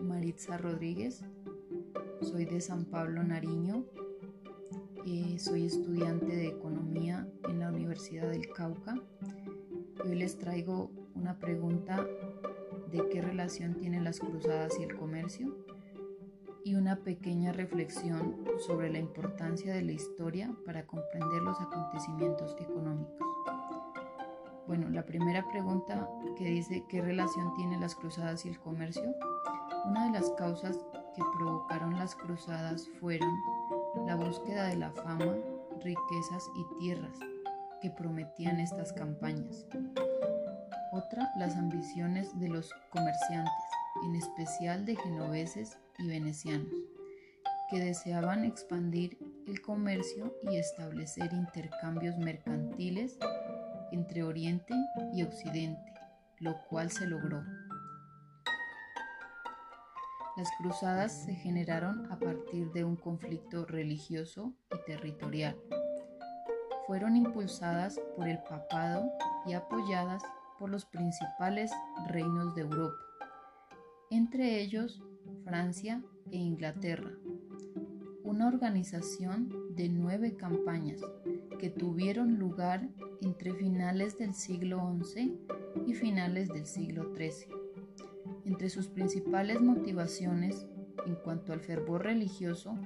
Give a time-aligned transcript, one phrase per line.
[0.00, 1.24] Maritza Rodríguez,
[2.22, 3.84] soy de San Pablo Nariño,
[5.06, 8.94] eh, soy estudiante de Economía en la Universidad del Cauca
[10.04, 12.06] hoy les traigo una pregunta
[12.90, 15.54] de qué relación tienen las cruzadas y el comercio
[16.64, 23.28] y una pequeña reflexión sobre la importancia de la historia para comprender los acontecimientos económicos.
[24.66, 29.14] Bueno, la primera pregunta que dice qué relación tienen las cruzadas y el comercio.
[29.88, 30.76] Una de las causas
[31.16, 33.30] que provocaron las cruzadas fueron
[34.06, 35.34] la búsqueda de la fama,
[35.82, 37.18] riquezas y tierras
[37.80, 39.64] que prometían estas campañas.
[40.92, 43.64] Otra, las ambiciones de los comerciantes,
[44.04, 46.74] en especial de genoveses y venecianos,
[47.70, 53.18] que deseaban expandir el comercio y establecer intercambios mercantiles
[53.92, 54.74] entre Oriente
[55.14, 55.94] y Occidente,
[56.40, 57.42] lo cual se logró.
[60.38, 65.56] Las cruzadas se generaron a partir de un conflicto religioso y territorial.
[66.86, 69.10] Fueron impulsadas por el papado
[69.46, 70.22] y apoyadas
[70.60, 71.72] por los principales
[72.06, 72.94] reinos de Europa,
[74.12, 75.02] entre ellos
[75.42, 77.10] Francia e Inglaterra.
[78.22, 81.00] Una organización de nueve campañas
[81.58, 82.88] que tuvieron lugar
[83.22, 85.36] entre finales del siglo XI
[85.88, 87.67] y finales del siglo XIII.
[88.48, 90.66] Entre sus principales motivaciones
[91.04, 92.78] en cuanto al fervor religioso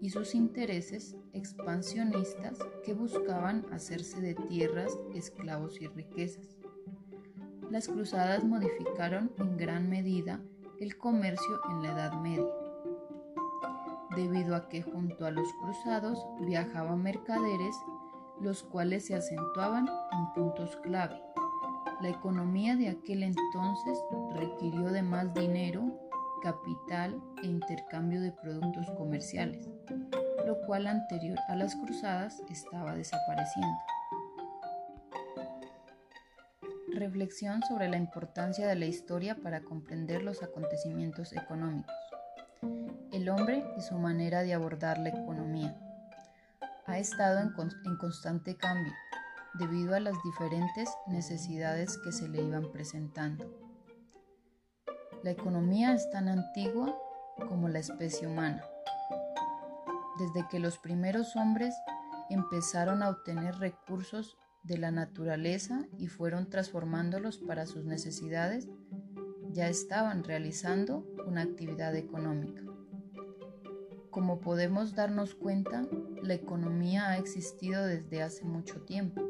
[0.00, 6.56] y sus intereses expansionistas que buscaban hacerse de tierras, esclavos y riquezas.
[7.72, 10.40] Las cruzadas modificaron en gran medida
[10.78, 12.46] el comercio en la Edad Media,
[14.14, 17.74] debido a que junto a los cruzados viajaban mercaderes
[18.40, 21.20] los cuales se acentuaban en puntos clave.
[22.00, 23.98] La economía de aquel entonces
[24.34, 25.82] requirió de más dinero,
[26.42, 29.68] capital e intercambio de productos comerciales,
[30.46, 33.78] lo cual anterior a las cruzadas estaba desapareciendo.
[36.94, 41.94] Reflexión sobre la importancia de la historia para comprender los acontecimientos económicos.
[43.12, 45.76] El hombre y su manera de abordar la economía
[46.86, 47.52] ha estado en,
[47.98, 48.92] constante cambio
[49.54, 53.44] debido a las diferentes necesidades que se le iban presentando.
[55.22, 56.96] La economía es tan antigua
[57.48, 58.62] como la especie humana.
[60.18, 61.74] Desde que los primeros hombres
[62.30, 68.68] empezaron a obtener recursos de la naturaleza y fueron transformándolos para sus necesidades,
[69.52, 72.62] ya estaban realizando una actividad económica.
[74.10, 75.86] Como podemos darnos cuenta,
[76.20, 79.22] la economía ha existido desde hace mucho tiempo.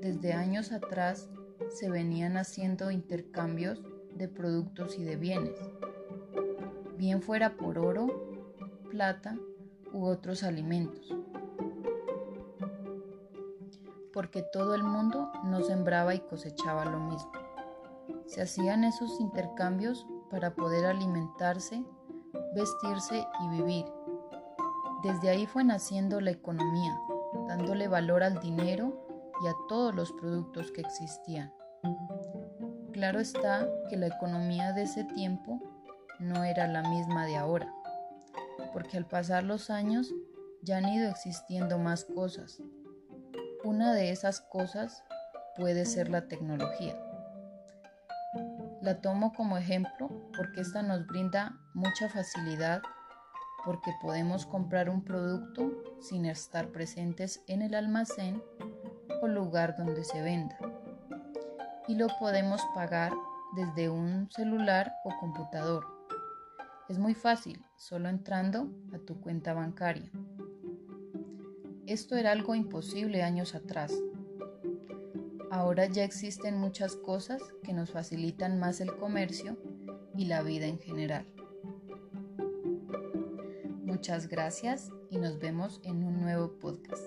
[0.00, 1.28] Desde años atrás
[1.68, 3.80] se venían haciendo intercambios
[4.16, 5.56] de productos y de bienes,
[6.96, 8.08] bien fuera por oro,
[8.90, 9.38] plata
[9.92, 11.14] u otros alimentos,
[14.12, 17.30] porque todo el mundo no sembraba y cosechaba lo mismo.
[18.26, 21.84] Se hacían esos intercambios para poder alimentarse
[22.58, 23.86] vestirse y vivir.
[25.02, 26.98] Desde ahí fue naciendo la economía,
[27.46, 29.06] dándole valor al dinero
[29.42, 31.52] y a todos los productos que existían.
[32.92, 35.60] Claro está que la economía de ese tiempo
[36.18, 37.72] no era la misma de ahora,
[38.72, 40.12] porque al pasar los años
[40.62, 42.60] ya han ido existiendo más cosas.
[43.62, 45.04] Una de esas cosas
[45.56, 46.96] puede ser la tecnología.
[48.88, 52.80] La tomo como ejemplo porque esta nos brinda mucha facilidad
[53.62, 58.42] porque podemos comprar un producto sin estar presentes en el almacén
[59.20, 60.56] o lugar donde se venda.
[61.86, 63.12] Y lo podemos pagar
[63.54, 65.84] desde un celular o computador.
[66.88, 70.10] Es muy fácil, solo entrando a tu cuenta bancaria.
[71.84, 73.92] Esto era algo imposible años atrás,
[75.58, 79.58] Ahora ya existen muchas cosas que nos facilitan más el comercio
[80.16, 81.26] y la vida en general.
[83.84, 87.02] Muchas gracias y nos vemos en un nuevo podcast.